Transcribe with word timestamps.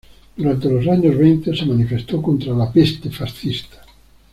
Durante 0.35 0.67
los 0.67 0.87
años 0.87 1.15
veinte 1.15 1.55
se 1.55 1.63
manifestó 1.63 2.23
contra 2.23 2.55
la 2.55 2.71
"peste 2.73 3.11
fascista". 3.11 3.83